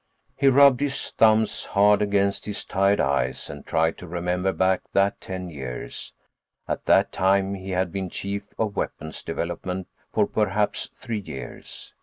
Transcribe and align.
He 0.35 0.47
rubbed 0.47 0.81
his 0.81 1.11
thumbs 1.11 1.63
hard 1.63 2.01
against 2.01 2.45
his 2.45 2.65
tired 2.65 2.99
eyes 2.99 3.51
and 3.51 3.63
tried 3.63 3.99
to 3.99 4.07
remember 4.07 4.51
back 4.51 4.81
that 4.93 5.21
ten 5.21 5.51
years: 5.51 6.11
at 6.67 6.85
that 6.85 7.11
time 7.11 7.53
he 7.53 7.69
had 7.69 7.91
been 7.91 8.09
Chief 8.09 8.51
of 8.57 8.75
Weapons 8.75 9.21
Development 9.21 9.87
for 10.11 10.25
perhaps 10.25 10.89
three 10.95 11.19
years. 11.19 11.93